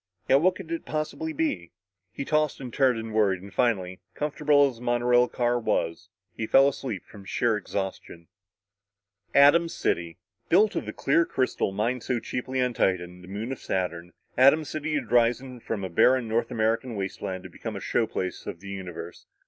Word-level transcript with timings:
Yet 0.27 0.41
what 0.41 0.55
could 0.55 0.71
it 0.71 0.83
possibly 0.83 1.31
be? 1.31 1.73
He 2.11 2.25
tossed 2.25 2.59
and 2.59 2.73
turned 2.73 2.97
and 2.97 3.13
worried 3.13 3.43
and 3.43 3.53
finally 3.53 3.99
comfortable 4.15 4.67
as 4.67 4.77
the 4.77 4.81
monorail 4.81 5.27
car 5.27 5.59
was 5.59 6.09
he 6.35 6.47
fell 6.47 6.67
asleep 6.67 7.05
from 7.05 7.23
sheer 7.23 7.55
exhaustion. 7.55 8.27
Atom 9.35 9.69
City! 9.69 10.17
Built 10.49 10.75
of 10.75 10.87
the 10.87 10.91
clear 10.93 11.23
crystal 11.23 11.71
mined 11.71 12.01
so 12.01 12.19
cheaply 12.19 12.59
on 12.61 12.73
Titan, 12.73 13.21
moon 13.29 13.51
of 13.51 13.59
Saturn, 13.59 14.13
Atom 14.39 14.65
City 14.65 14.95
had 14.95 15.11
risen 15.11 15.59
from 15.59 15.83
a 15.83 15.87
barren 15.89 16.27
North 16.27 16.49
American 16.49 16.95
wasteland 16.95 17.43
to 17.43 17.49
become 17.51 17.75
a 17.75 17.79
show 17.79 18.07
place 18.07 18.47
of 18.47 18.59
the 18.59 18.69
universe. 18.69 19.27